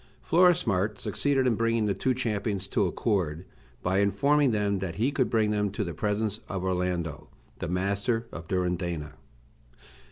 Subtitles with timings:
[0.27, 3.45] Florismart succeeded in bringing the two champions to accord,
[3.83, 8.25] by informing them that he could bring them to the presence of Orlando, the master
[8.31, 9.13] of Durindana.